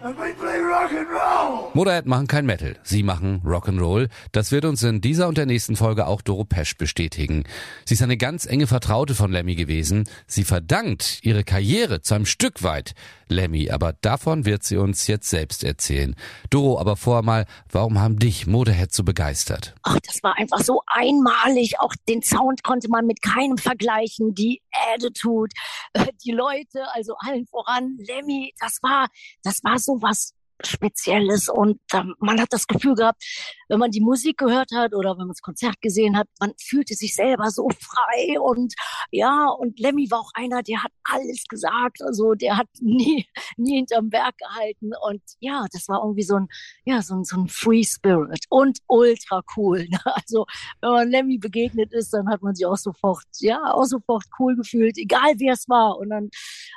[0.00, 1.70] And we play rock and roll!
[1.74, 4.08] Motorhead machen kein Metal, sie machen Rock'n'Roll.
[4.30, 7.42] Das wird uns in dieser und der nächsten Folge auch Doro Pesch bestätigen.
[7.84, 10.08] Sie ist eine ganz enge Vertraute von Lemmy gewesen.
[10.28, 12.94] Sie verdankt ihre Karriere zu einem Stück weit
[13.28, 16.14] Lemmy, aber davon wird sie uns jetzt selbst erzählen.
[16.48, 19.74] Doro, aber vorher mal, warum haben dich Motorhead so begeistert?
[19.82, 21.80] Ach, das war einfach so einmalig.
[21.80, 24.34] Auch den Sound konnte man mit keinem vergleichen.
[24.34, 25.54] Die Attitude,
[25.92, 29.08] äh, die Leute, also allen voran Lemmy, das war,
[29.42, 33.22] das war so was Spezielles und ähm, man hat das Gefühl gehabt,
[33.68, 36.94] wenn man die Musik gehört hat oder wenn man das Konzert gesehen hat, man fühlte
[36.94, 38.74] sich selber so frei und
[39.10, 43.76] ja, und Lemmy war auch einer, der hat alles gesagt, also der hat nie, nie
[43.76, 46.48] hinterm Berg gehalten und ja, das war irgendwie so ein,
[46.84, 49.86] ja, so ein, so ein Free Spirit und ultra cool.
[49.88, 49.98] Ne?
[50.04, 50.46] Also
[50.80, 54.56] wenn man Lemmy begegnet ist, dann hat man sich auch sofort, ja, auch sofort cool
[54.56, 56.30] gefühlt, egal wer es war und dann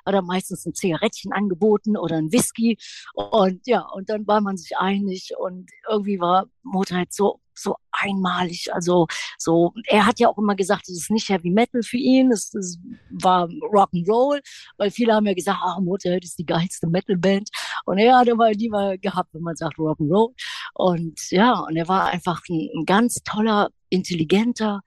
[0.05, 2.77] hat er meistens ein Zigarettchen angeboten oder ein Whisky
[3.13, 8.73] und ja, und dann war man sich einig und irgendwie war Motorhead so so einmalig.
[8.73, 12.31] Also so, er hat ja auch immer gesagt, es ist nicht Heavy Metal für ihn,
[12.31, 14.41] es, es war Rock'n'Roll,
[14.77, 17.49] weil viele haben ja gesagt, ah, Motorhead ist die geilste Metalband.
[17.85, 20.33] Und er hat immer lieber gehabt, wenn man sagt Rock'n'Roll.
[20.73, 24.81] Und ja, und er war einfach ein, ein ganz toller, intelligenter,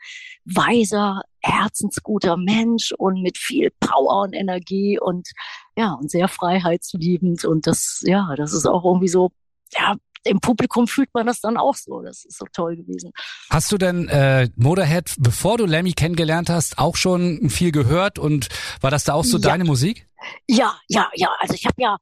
[0.45, 5.28] weiser, herzensguter Mensch und mit viel Power und Energie und
[5.77, 7.45] ja, und sehr freiheitsliebend.
[7.45, 9.30] Und das, ja, das ist auch irgendwie so,
[9.77, 12.00] ja, im Publikum fühlt man das dann auch so.
[12.03, 13.12] Das ist so toll gewesen.
[13.50, 18.48] Hast du denn äh, Motorhead, bevor du Lemmy kennengelernt hast, auch schon viel gehört und
[18.80, 19.51] war das da auch so Ja.
[19.51, 20.08] deine Musik?
[20.48, 21.29] Ja, ja, ja.
[21.40, 21.96] Also ich habe ja,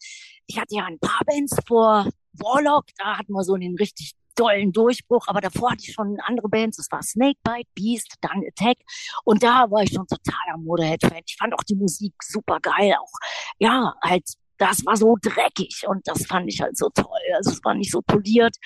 [0.47, 4.73] ich hatte ja ein paar Bands vor Warlock, da hatten wir so einen richtig dollen
[4.73, 8.79] Durchbruch, aber davor hatte ich schon andere Bands, das war Snakebite, Beast, dann Attack
[9.25, 11.21] und da war ich schon totaler Motorhead-Fan.
[11.27, 13.13] Ich fand auch die Musik super geil, auch,
[13.59, 14.25] ja, halt,
[14.59, 17.91] das war so dreckig und das fand ich halt so toll, also es war nicht
[17.91, 18.57] so poliert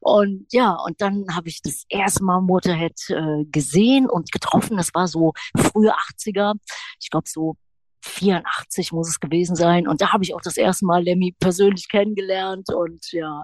[0.00, 4.94] und ja, und dann habe ich das erste Mal Motorhead äh, gesehen und getroffen, das
[4.94, 6.54] war so frühe 80er,
[7.00, 7.56] ich glaube so
[8.04, 9.88] 84 muss es gewesen sein.
[9.88, 13.42] Und da habe ich auch das erste Mal Lemmy persönlich kennengelernt und ja,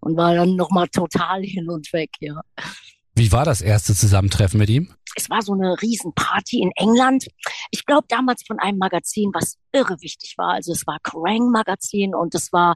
[0.00, 2.40] und war dann nochmal total hin und weg, ja.
[3.14, 4.94] Wie war das erste Zusammentreffen mit ihm?
[5.16, 7.26] Es war so eine Riesenparty in England.
[7.70, 10.54] Ich glaube damals von einem Magazin, was irre wichtig war.
[10.54, 12.74] Also es war Kerrang Magazin und es war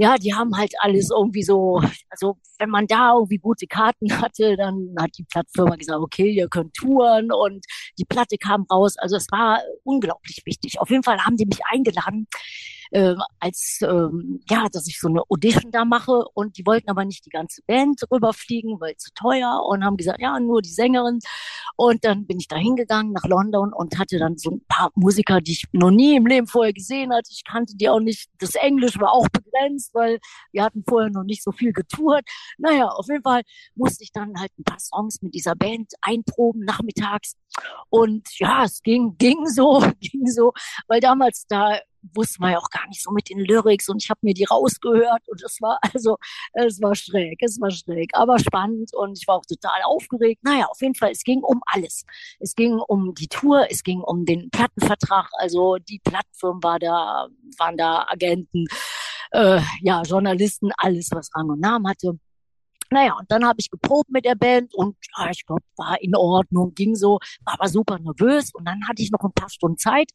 [0.00, 4.56] ja, die haben halt alles irgendwie so, also wenn man da irgendwie gute Karten hatte,
[4.56, 7.66] dann hat die Plattfirma gesagt, okay, ihr könnt touren und
[7.98, 8.96] die Platte kam raus.
[8.96, 10.80] Also es war unglaublich wichtig.
[10.80, 12.28] Auf jeden Fall haben die mich eingeladen,
[12.90, 17.04] äh, als ähm, ja, dass ich so eine Audition da mache und die wollten aber
[17.04, 21.20] nicht die ganze Band rüberfliegen, weil zu teuer und haben gesagt, ja, nur die Sängerin.
[21.76, 25.40] Und dann bin ich da hingegangen nach London und hatte dann so ein paar Musiker,
[25.40, 27.30] die ich noch nie im Leben vorher gesehen hatte.
[27.30, 28.28] Ich kannte die auch nicht.
[28.38, 30.18] Das Englisch war auch begrenzt, weil
[30.52, 32.24] wir hatten vorher noch nicht so viel getourt.
[32.58, 33.42] Naja, auf jeden Fall
[33.74, 37.34] musste ich dann halt ein paar Songs mit dieser Band einproben nachmittags.
[37.90, 40.52] Und ja, es ging, ging so, ging so,
[40.86, 41.78] weil damals da
[42.14, 44.44] wusste man ja auch gar nicht so mit den Lyrics und ich habe mir die
[44.44, 46.16] rausgehört und es war also,
[46.52, 50.42] es war schräg, es war schräg, aber spannend und ich war auch total aufgeregt.
[50.42, 52.04] Naja, auf jeden Fall, es ging um alles.
[52.38, 57.28] Es ging um die Tour, es ging um den Plattenvertrag, also die Plattform war da,
[57.58, 58.66] waren da Agenten,
[59.32, 62.18] äh, ja, Journalisten, alles, was Rang und Namen hatte.
[62.90, 66.16] Naja, und dann habe ich geprobt mit der Band und ja, ich glaube, war in
[66.16, 69.78] Ordnung, ging so, war aber super nervös und dann hatte ich noch ein paar Stunden
[69.78, 70.10] Zeit,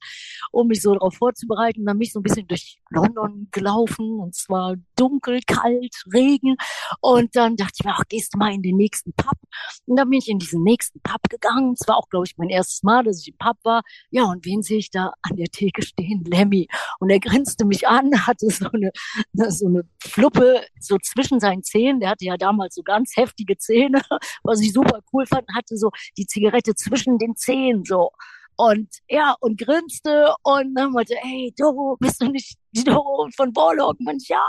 [0.52, 1.86] um mich so darauf vorzubereiten.
[1.86, 6.56] Dann bin ich so ein bisschen durch London gelaufen und es war dunkel, kalt, Regen
[7.02, 9.38] und dann dachte ich mir, ach, gehst du mal in den nächsten Pub
[9.86, 11.76] und dann bin ich in diesen nächsten Pub gegangen.
[11.80, 13.82] Es war auch, glaube ich, mein erstes Mal, dass ich im Pub war.
[14.12, 16.24] Ja, und wen sehe ich da an der Theke stehen?
[16.26, 16.68] Lemmy.
[17.00, 18.92] Und er grinste mich an, hatte so eine,
[19.52, 22.00] so eine Fluppe so zwischen seinen Zähnen.
[22.00, 24.02] Der hatte ja damals so ganz heftige Zähne,
[24.44, 28.12] was ich super cool fand, hatte so die Zigarette zwischen den Zähnen so.
[28.56, 33.56] Und ja, und grinste und dann meinte, hey, Doro, bist du nicht die Doro von
[33.56, 34.00] Warlock?
[34.00, 34.46] Mensch, ja.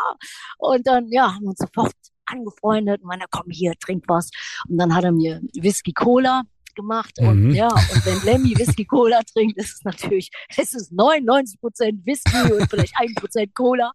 [0.59, 1.93] Und dann, ja, haben wir uns sofort
[2.27, 4.31] angefreundet und meinte, komm hier, trink was.
[4.69, 6.43] Und dann hat er mir Whisky Cola
[6.75, 7.13] gemacht.
[7.21, 7.51] Und Mhm.
[7.55, 12.53] ja, und wenn Lemmy Whisky Cola trinkt, ist es natürlich, es ist 99 Prozent Whisky
[12.53, 13.93] und vielleicht 1 Prozent Cola.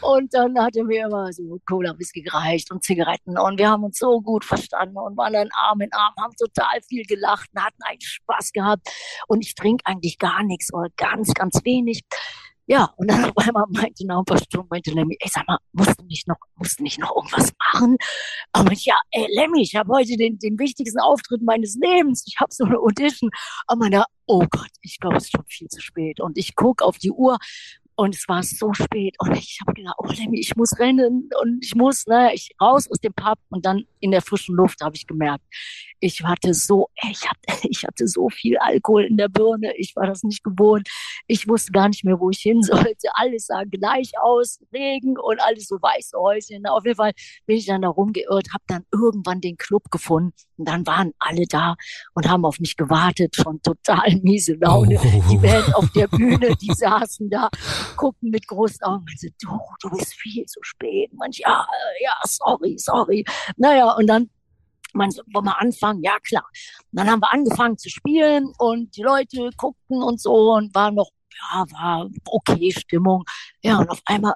[0.00, 3.38] Und dann hat er mir immer so Cola Whisky gereicht und Zigaretten.
[3.38, 6.80] Und wir haben uns so gut verstanden und waren dann Arm in Arm, haben total
[6.88, 8.88] viel gelacht und hatten einen Spaß gehabt.
[9.28, 12.02] Und ich trinke eigentlich gar nichts oder ganz, ganz wenig.
[12.66, 16.04] Ja, und dann auf einmal meinte ein Stunden, meinte Lemmy, ey, sag mal, musst du
[16.04, 17.96] nicht noch, musst du nicht noch irgendwas machen?
[18.52, 22.24] Aber ich, ja, ey, Lemmy, ich habe heute den, den wichtigsten Auftritt meines Lebens.
[22.26, 23.30] Ich habe so eine Audition.
[23.66, 26.20] Aber meinte, oh Gott, ich glaube, es ist schon viel zu spät.
[26.20, 27.38] Und ich guck auf die Uhr
[27.96, 29.16] und es war so spät.
[29.18, 32.88] Und ich habe gedacht, oh Lemmy, ich muss rennen und ich muss, ne, ich raus
[32.90, 35.44] aus dem Pub und dann in der frischen Luft habe ich gemerkt,
[36.00, 39.74] ich hatte so, ich hatte, ich hatte so viel Alkohol in der Birne.
[39.76, 40.88] Ich war das nicht gewohnt.
[41.26, 43.08] Ich wusste gar nicht mehr, wo ich hin sollte.
[43.14, 46.66] Alles sah gleich aus, Regen und alles so weiße Häuschen.
[46.66, 47.12] Auf jeden Fall
[47.46, 51.44] bin ich dann da rumgeirrt, habe dann irgendwann den Club gefunden und dann waren alle
[51.48, 51.76] da
[52.14, 54.98] und haben auf mich gewartet, schon total miese Laune.
[54.98, 55.22] Oh.
[55.30, 57.48] Die Band auf der Bühne, die saßen da,
[57.96, 61.12] guckten mit großen Augen und so, du, du bist viel zu spät.
[61.14, 61.66] Manch, ja,
[62.02, 63.24] ja, sorry, sorry.
[63.56, 64.30] Naja, und dann
[64.92, 66.02] man wollen wir anfangen?
[66.02, 66.46] Ja, klar.
[66.90, 70.90] Und dann haben wir angefangen zu spielen und die Leute guckten und so und war
[70.90, 71.10] noch,
[71.52, 73.24] ja, war okay Stimmung.
[73.62, 74.34] Ja, und auf einmal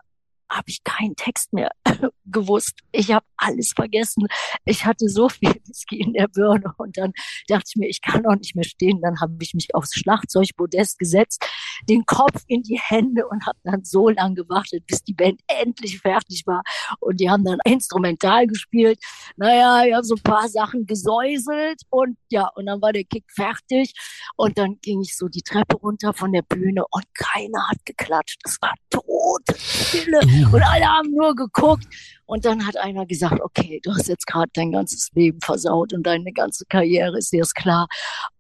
[0.51, 1.71] habe ich keinen Text mehr
[2.25, 2.81] gewusst.
[2.93, 4.27] Ich habe alles vergessen.
[4.65, 7.13] Ich hatte so viel Whisky in der Birne und dann
[7.49, 9.01] dachte ich mir, ich kann auch nicht mehr stehen.
[9.01, 11.45] Dann habe ich mich aufs Schlagzeugpodest gesetzt,
[11.89, 16.01] den Kopf in die Hände und habe dann so lange gewartet, bis die Band endlich
[16.01, 16.63] fertig war.
[16.99, 18.99] Und die haben dann instrumental gespielt.
[19.37, 23.25] Naja, ich habe so ein paar Sachen gesäuselt und ja, und dann war der Kick
[23.35, 23.95] fertig.
[24.37, 28.41] Und dann ging ich so die Treppe runter von der Bühne und keiner hat geklatscht.
[28.45, 30.21] Es war Totenstille.
[30.45, 31.87] Und alle haben nur geguckt.
[32.27, 36.05] Und dann hat einer gesagt, okay, du hast jetzt gerade dein ganzes Leben versaut und
[36.05, 37.89] deine ganze Karriere ist dir jetzt klar.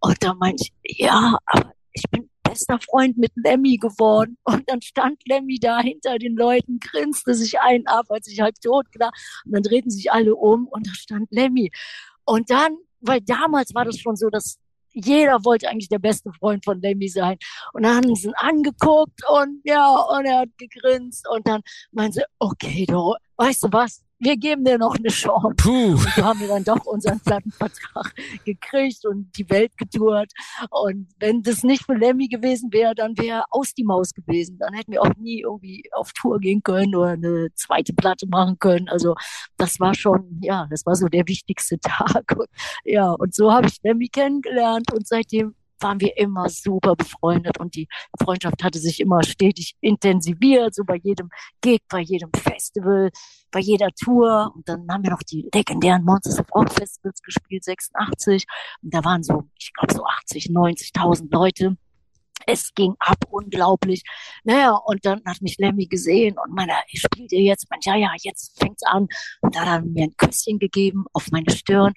[0.00, 4.36] Und da meinte ich, ja, aber ich bin bester Freund mit Lemmy geworden.
[4.44, 8.54] Und dann stand Lemmy da hinter den Leuten, grinste sich einen ab, als ich halb
[8.60, 9.12] tot war.
[9.44, 11.70] Und dann drehten sich alle um und da stand Lemmy.
[12.24, 14.58] Und dann, weil damals war das schon so, dass
[14.92, 17.36] jeder wollte eigentlich der beste Freund von Lemmy sein.
[17.72, 22.20] Und dann haben sie ihn angeguckt und ja, und er hat gegrinst und dann meinte
[22.20, 24.02] sie, okay, du, weißt du was?
[24.22, 25.54] Wir geben dir noch eine Chance.
[25.56, 25.92] Puh.
[25.92, 28.14] Und so haben wir dann doch unseren Plattenvertrag
[28.44, 30.30] gekriegt und die Welt getourt.
[30.70, 34.58] Und wenn das nicht für Lemmy gewesen wäre, dann wäre aus die Maus gewesen.
[34.58, 38.58] Dann hätten wir auch nie irgendwie auf Tour gehen können oder eine zweite Platte machen
[38.58, 38.90] können.
[38.90, 39.14] Also
[39.56, 42.36] das war schon, ja, das war so der wichtigste Tag.
[42.36, 42.48] Und,
[42.84, 47.74] ja, und so habe ich Lemmy kennengelernt und seitdem waren wir immer super befreundet und
[47.74, 47.88] die
[48.22, 51.30] Freundschaft hatte sich immer stetig intensiviert, so bei jedem
[51.60, 53.10] Gig, bei jedem Festival,
[53.50, 54.52] bei jeder Tour.
[54.54, 58.44] Und dann haben wir noch die legendären Monsters of Rock Festivals gespielt, 86.
[58.82, 61.76] Und da waren so, ich glaube, so 80, 90.000 Leute.
[62.46, 64.02] Es ging ab, unglaublich.
[64.44, 67.70] Naja, und dann hat mich Lemmy gesehen und meinte, ich spiele dir jetzt.
[67.70, 69.08] Meinte, ja, ja, jetzt fängt's an.
[69.42, 71.92] Und dann hat er mir ein Küsschen gegeben auf meine Stirn.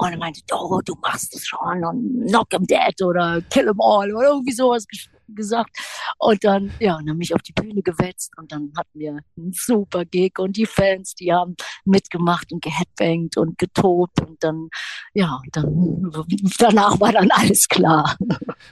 [0.00, 3.80] Und er meinte, oh, du machst es schon und knock 'em dead oder kill 'em
[3.80, 5.76] all oder irgendwie sowas ges gesagt.
[6.18, 9.52] Und dann, ja, und dann mich auf die Bühne gewetzt und dann hatten wir einen
[9.52, 11.54] super Gig und die Fans, die haben
[11.84, 14.68] mitgemacht und geheadbangt und getobt und dann,
[15.12, 16.10] ja, dann,
[16.58, 18.16] danach war dann alles klar.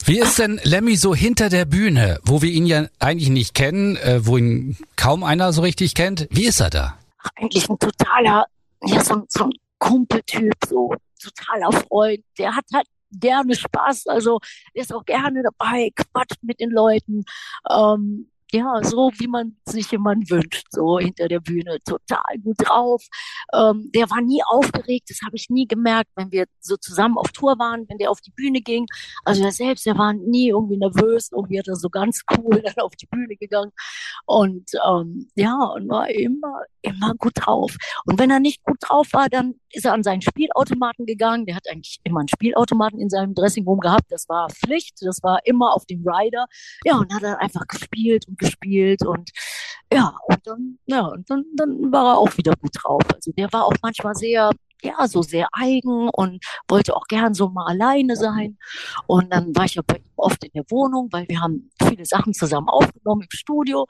[0.06, 3.96] Wie ist denn Lemmy so hinter der Bühne, wo wir ihn ja eigentlich nicht kennen,
[3.96, 6.26] äh, wo ihn kaum einer so richtig kennt?
[6.30, 6.94] Wie ist er da?
[7.34, 8.46] Eigentlich ein totaler,
[8.82, 10.94] ja, so, ein- so ein Kumpeltyp, so
[11.30, 12.24] totaler Freund.
[12.38, 14.40] Der hat halt gerne Spaß, also
[14.74, 17.24] ist auch gerne dabei, quatscht mit den Leuten.
[17.70, 23.02] Ähm, ja, so wie man sich jemand wünscht, so hinter der Bühne, total gut drauf.
[23.54, 27.32] Ähm, der war nie aufgeregt, das habe ich nie gemerkt, wenn wir so zusammen auf
[27.32, 28.86] Tour waren, wenn der auf die Bühne ging.
[29.24, 32.84] Also er selbst, der war nie irgendwie nervös, irgendwie hat er so ganz cool dann
[32.84, 33.72] auf die Bühne gegangen
[34.24, 37.76] und ähm, ja, und war immer, immer gut drauf.
[38.06, 41.46] Und wenn er nicht gut drauf war, dann ist er an seinen Spielautomaten gegangen.
[41.46, 44.10] Der hat eigentlich immer einen Spielautomaten in seinem Dressingroom gehabt.
[44.10, 44.96] Das war Pflicht.
[45.02, 46.46] Das war immer auf dem Rider.
[46.84, 48.45] Ja, und hat er einfach gespielt und gespielt
[49.04, 49.30] und
[49.92, 53.02] ja, und dann, ja, und dann, dann war er auch wieder gut drauf.
[53.14, 54.50] Also der war auch manchmal sehr,
[54.82, 58.58] ja, so sehr eigen und wollte auch gern so mal alleine sein.
[59.06, 62.04] Und dann war ich ja bei ihm oft in der Wohnung, weil wir haben viele
[62.04, 63.86] Sachen zusammen aufgenommen im Studio.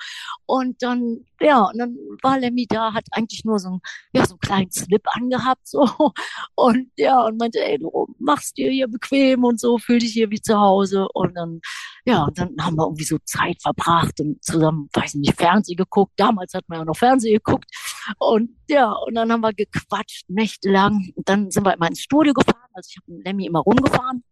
[0.47, 3.81] Und dann, ja, und dann war Lemmy da, hat eigentlich nur so einen,
[4.13, 5.89] ja, so einen kleinen Slip angehabt, so.
[6.55, 10.31] Und ja, und meinte, ey, du machst dir hier bequem und so, fühl dich hier
[10.31, 11.07] wie zu Hause.
[11.13, 11.61] Und dann,
[12.05, 16.13] ja, und dann haben wir irgendwie so Zeit verbracht und zusammen, weiß nicht, Fernsehen geguckt.
[16.17, 17.67] Damals hat man ja noch Fernsehen geguckt.
[18.19, 21.13] Und ja, und dann haben wir gequatscht, nächtelang.
[21.15, 22.69] Und dann sind wir immer ins Studio gefahren.
[22.75, 24.23] Also ich habe Lemmy immer rumgefahren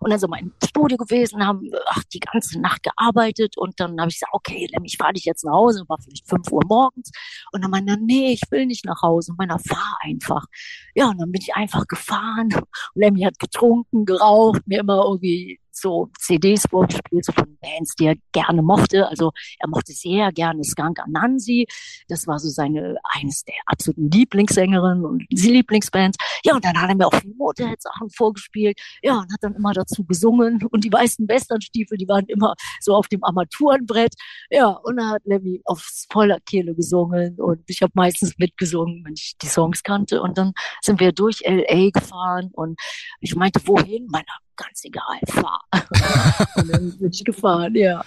[0.00, 3.98] und dann sind wir im Studio gewesen, haben ach, die ganze Nacht gearbeitet und dann
[4.00, 6.62] habe ich gesagt, okay, Lemmy, ich fahre dich jetzt nach Hause, war vielleicht fünf Uhr
[6.66, 7.10] morgens
[7.52, 10.46] und dann meinte er, nee, ich will nicht nach Hause, und meiner fahr einfach.
[10.94, 12.48] Ja, und dann bin ich einfach gefahren.
[12.94, 18.16] Lemmy hat getrunken, geraucht, mir immer irgendwie so CDs vorgespielt, so von Bands, die er
[18.32, 19.08] gerne mochte.
[19.08, 21.66] Also er mochte sehr gerne Skunk Anansi.
[22.08, 26.18] Das war so seine, eines der absoluten Lieblingssängerinnen und Lieblingsbands.
[26.44, 28.78] Ja, und dann hat er mir auch viele Motorhead-Sachen vorgespielt.
[29.02, 30.62] Ja, und hat dann immer dazu gesungen.
[30.70, 34.14] Und die weißen Westernstiefel, die waren immer so auf dem Armaturenbrett.
[34.50, 37.40] Ja, und dann hat Lemmy aufs voller Kehle gesungen.
[37.40, 40.22] Und ich habe meistens mitgesungen, wenn ich die Songs kannte.
[40.22, 41.90] Und dann sind wir durch L.A.
[41.90, 42.50] gefahren.
[42.52, 42.78] Und
[43.20, 44.06] ich meinte, wohin?
[44.10, 44.24] Meiner
[44.58, 45.62] ganz egal, fahr.
[46.56, 48.04] und dann bin ich gefahren, ja.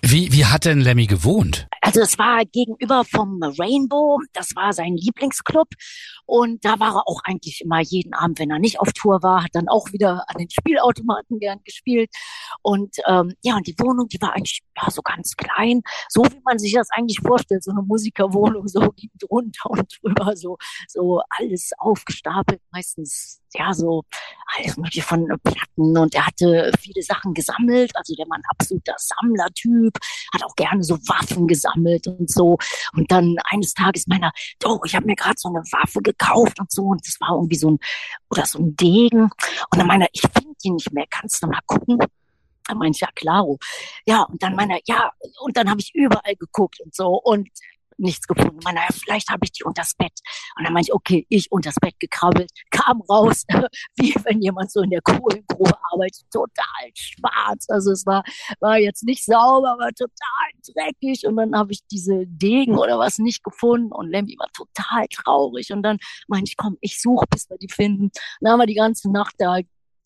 [0.00, 1.68] Wie, wie hat denn Lemmy gewohnt?
[1.80, 5.68] Also es war gegenüber vom Rainbow, das war sein Lieblingsclub
[6.26, 9.44] und da war er auch eigentlich immer jeden Abend, wenn er nicht auf Tour war,
[9.44, 12.10] hat dann auch wieder an den Spielautomaten gern gespielt.
[12.62, 16.40] Und ähm, ja, und die Wohnung, die war eigentlich ja so ganz klein, so wie
[16.44, 18.80] man sich das eigentlich vorstellt, so eine Musikerwohnung, so
[19.18, 20.56] drunter und drüber, so
[20.88, 24.04] so alles aufgestapelt, meistens ja so
[24.56, 25.96] alles mögliche von Platten.
[25.96, 29.98] Und er hatte viele Sachen gesammelt, also der war ein absoluter Sammlertyp,
[30.32, 32.58] hat auch gerne so Waffen gesammelt und so.
[32.94, 34.32] Und dann eines Tages meiner,
[34.64, 37.56] oh, ich habe mir gerade so eine Waffe gekauft und so und das war irgendwie
[37.56, 37.78] so ein
[38.30, 41.60] oder so ein Degen und dann meiner, ich finde die nicht mehr, kannst du mal
[41.66, 41.98] gucken?
[42.66, 43.58] Dann meinte ich, ja, klaro.
[44.06, 47.08] Ja, und dann meiner, ja, und dann habe ich überall geguckt und so.
[47.08, 47.48] Und
[48.02, 48.58] nichts gefunden.
[48.64, 50.12] Man, naja, vielleicht habe ich die unters Bett.
[50.56, 53.44] Und dann meinte ich, okay, ich unters Bett gekrabbelt, kam raus,
[53.96, 57.66] wie wenn jemand so in der Kohlengrube arbeitet, total schwarz.
[57.68, 58.22] Also es war,
[58.60, 60.12] war jetzt nicht sauber, aber total
[60.74, 61.26] dreckig.
[61.26, 65.72] Und dann habe ich diese Degen oder was nicht gefunden und Lemmy war total traurig.
[65.72, 68.10] Und dann meinte ich, komm, ich suche, bis wir die finden.
[68.40, 69.58] Dann haben wir die ganze Nacht da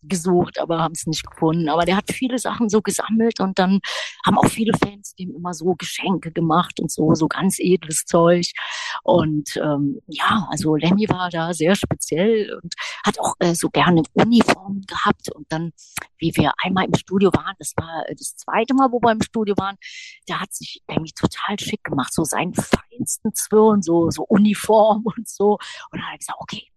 [0.03, 1.69] gesucht, aber haben es nicht gefunden.
[1.69, 3.81] Aber der hat viele Sachen so gesammelt und dann
[4.25, 8.47] haben auch viele Fans dem immer so Geschenke gemacht und so, so ganz edles Zeug.
[9.03, 12.75] Und ähm, ja, also Lemmy war da sehr speziell und
[13.05, 15.31] hat auch äh, so gerne Uniformen gehabt.
[15.33, 15.73] Und dann,
[16.19, 19.55] wie wir einmal im Studio waren, das war das zweite Mal, wo wir im Studio
[19.57, 19.77] waren,
[20.27, 25.29] da hat sich Lemmy total schick gemacht, so seinen feinsten Zwirn, so, so Uniform und
[25.29, 25.59] so.
[25.91, 26.69] Und dann hat er gesagt, okay,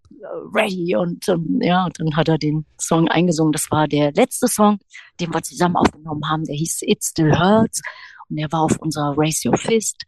[0.54, 3.52] ready und ähm, ja, dann hat er den Song eingesungen.
[3.52, 4.80] Das war der letzte Song,
[5.20, 6.44] den wir zusammen aufgenommen haben.
[6.46, 7.82] Der hieß It Still Hurts
[8.30, 10.04] und der war auf unserer Raise Your Fist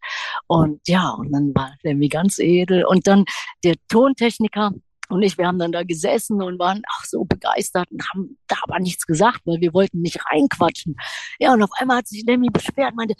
[0.48, 3.25] und ja, und dann war Lemmy ganz edel und dann
[3.63, 4.72] der Tontechniker
[5.12, 8.55] und ich, wir haben dann da gesessen und waren ach so begeistert und haben da
[8.63, 10.96] aber nichts gesagt, weil wir wollten nicht reinquatschen.
[11.39, 13.15] Ja, und auf einmal hat sich Lemmy beschwert, meinte,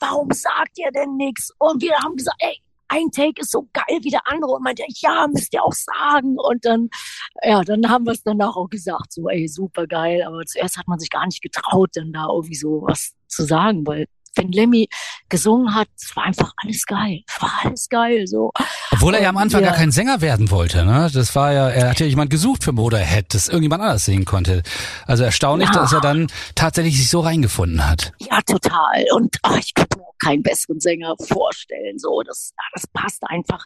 [0.00, 1.52] warum sagt ihr denn nichts?
[1.58, 4.84] Und wir haben gesagt, ey, ein Take ist so geil wie der andere und meinte,
[4.88, 6.36] ja, müsst ihr auch sagen.
[6.38, 6.88] Und dann,
[7.42, 10.22] ja, dann haben wir es danach auch gesagt, so, ey, super geil.
[10.26, 13.86] Aber zuerst hat man sich gar nicht getraut, dann da irgendwie so was zu sagen,
[13.86, 14.88] weil wenn Lemmy
[15.28, 17.22] gesungen hat, es war einfach alles geil.
[17.26, 18.52] Es war alles geil, so.
[18.92, 19.68] Obwohl er ja am Anfang ja.
[19.68, 21.10] gar kein Sänger werden wollte, ne?
[21.12, 24.62] Das war ja, er hat ja jemand gesucht für Motorhead, das irgendjemand anders singen konnte.
[25.06, 25.74] Also erstaunlich, ja.
[25.74, 28.12] dass er dann tatsächlich sich so reingefunden hat.
[28.18, 29.04] Ja, total.
[29.14, 32.22] Und ach, ich könnte keinen besseren Sänger vorstellen, so.
[32.22, 33.64] Das, das passt einfach.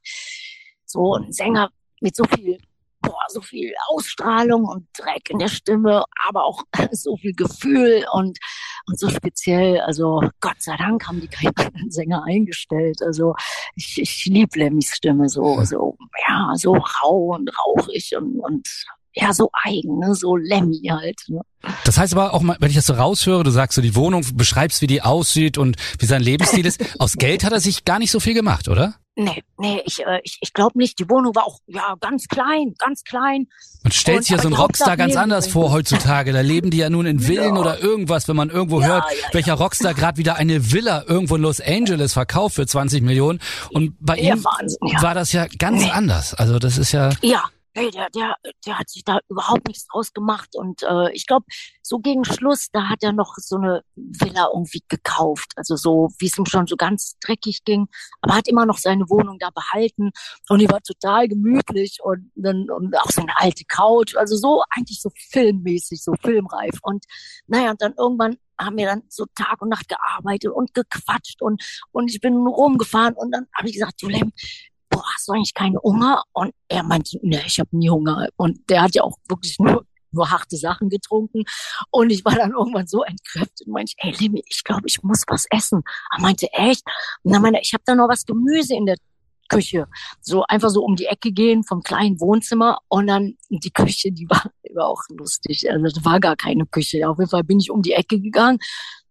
[0.85, 2.59] So ein Sänger mit so viel
[3.03, 8.39] boah, so viel Ausstrahlung und Dreck in der Stimme, aber auch so viel Gefühl und,
[8.87, 9.81] und so speziell.
[9.81, 13.03] Also Gott sei Dank haben die keinen Sänger eingestellt.
[13.03, 13.35] Also
[13.75, 15.97] ich, ich liebe Lemmys Stimme so, so,
[16.29, 18.69] ja, so rau und rauchig und, und
[19.15, 20.15] ja, so eigen, ne?
[20.15, 21.21] so Lemmy halt.
[21.29, 21.41] Ne?
[21.85, 24.81] Das heißt aber auch, wenn ich das so raushöre, du sagst so die Wohnung, beschreibst,
[24.83, 26.81] wie die aussieht und wie sein Lebensstil ist.
[26.99, 28.95] Aus Geld hat er sich gar nicht so viel gemacht, oder?
[29.17, 30.99] Nee, nee, ich, äh, ich, ich glaube nicht.
[30.99, 33.49] Die Wohnung war auch ja ganz klein, ganz klein.
[33.83, 36.33] Man stellt sich ja so einen Rockstar ganz anders vor heutzutage.
[36.33, 37.61] Da leben die ja nun in Villen ja.
[37.61, 41.37] oder irgendwas, wenn man irgendwo ja, hört, ja, welcher Rockstar gerade wieder eine Villa irgendwo
[41.37, 43.41] in Los Angeles verkauft für 20 Millionen.
[43.71, 45.91] Und bei ihm Wahnsinn, war das ja ganz nee.
[45.91, 46.33] anders.
[46.33, 47.11] Also das ist ja.
[47.21, 47.43] Ja,
[47.75, 48.37] hey, der, der,
[48.67, 50.51] der hat sich da überhaupt nichts draus gemacht.
[50.55, 51.47] Und äh, ich glaube,
[51.83, 55.53] so gegen Schluss, da hat er noch so eine Villa irgendwie gekauft.
[55.57, 57.87] Also so, wie es ihm schon so ganz dreckig ging.
[58.21, 60.11] Aber hat immer noch seine Wohnung da behalten.
[60.49, 64.17] Und die war total gemütlich und dann und auch so eine alte Couch.
[64.17, 66.79] Also so eigentlich so filmmäßig, so filmreif.
[66.83, 67.05] Und
[67.47, 71.63] naja, und dann irgendwann haben wir dann so Tag und Nacht gearbeitet und gequatscht und,
[71.93, 74.33] und ich bin rumgefahren und dann habe ich gesagt, du Lem,
[74.91, 76.23] boah, hast du eigentlich keinen Hunger?
[76.33, 78.29] Und er meinte, ne, ich habe nie Hunger.
[78.37, 81.45] Und der hat ja auch wirklich nur nur harte Sachen getrunken.
[81.91, 85.23] Und ich war dann irgendwann so entkräftet und meinte, ey Limmy, ich glaube, ich muss
[85.29, 85.83] was essen.
[86.13, 86.83] Er meinte, echt?
[87.23, 88.97] Und dann meinte ich habe da noch was Gemüse in der
[89.49, 89.87] Küche.
[90.21, 94.29] So einfach so um die Ecke gehen vom kleinen Wohnzimmer und dann die Küche, die
[94.29, 95.69] war war auch lustig.
[95.71, 97.09] Also das war gar keine Küche.
[97.09, 98.59] Auf jeden Fall bin ich um die Ecke gegangen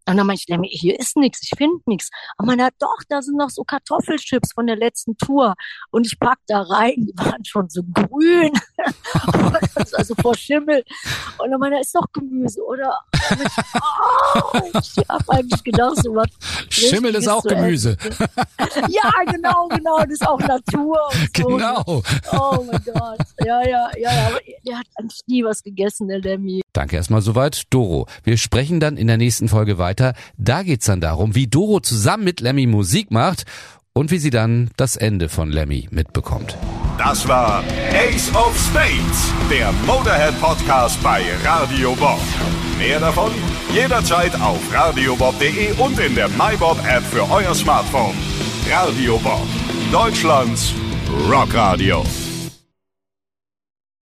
[0.10, 2.10] und dann meinte ich, Lemmy, hier ist nichts, ich finde nichts.
[2.38, 5.54] Aber man hat doch, da sind noch so Kartoffelchips von der letzten Tour.
[5.92, 8.52] Und ich pack da rein, die waren schon so grün.
[9.94, 10.84] also vor Schimmel.
[11.38, 13.00] Und dann meinte er, ist doch Gemüse, oder?
[13.14, 13.64] Ich,
[14.44, 16.28] oh, ich habe eigentlich gedacht, so was.
[16.70, 17.96] Schimmel ist auch Gemüse.
[18.90, 20.98] ja, genau, genau, das ist auch Natur.
[21.38, 21.48] So.
[21.48, 22.04] Genau.
[22.32, 23.20] Oh mein Gott.
[23.46, 24.28] Ja, ja, ja, ja.
[24.28, 26.62] Aber der hat eigentlich nie was gegessen, der Lemmy.
[26.74, 28.08] Danke erstmal soweit, Doro.
[28.24, 30.14] Wir sprechen dann in der nächsten Folge weiter.
[30.38, 33.46] Da geht's dann darum, wie Doro zusammen mit Lemmy Musik macht
[33.94, 36.58] und wie sie dann das Ende von Lemmy mitbekommt.
[36.98, 42.20] Das war Ace of Spades, der Motorhead Podcast bei Radio Bob.
[42.78, 43.32] Mehr davon
[43.74, 48.16] jederzeit auf radiobob.de und in der MyBob App für euer Smartphone.
[48.70, 49.48] Radio Bob,
[49.92, 50.74] Deutschlands
[51.30, 52.04] Rockradio.